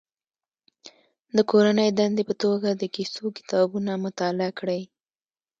د 1.35 1.37
کورنۍ 1.51 1.89
دندې 1.99 2.23
په 2.29 2.35
توګه 2.43 2.69
د 2.73 2.83
کیسو 2.95 3.25
کتابونه 3.37 3.91
مطالعه 4.05 4.51
کړي. 4.59 4.81